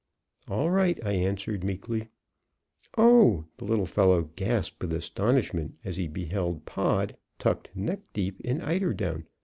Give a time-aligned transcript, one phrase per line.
[0.47, 2.07] "All right," I answered meekly.
[2.97, 8.61] "Oh!" the little fellow gasped with astonishment, as he beheld Pod tucked neck deep in
[8.63, 9.27] eider down.